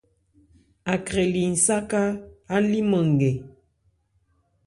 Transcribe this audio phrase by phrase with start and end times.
[0.93, 2.01] Akrɛ li nsáká,
[2.53, 3.31] á líman nkɛ.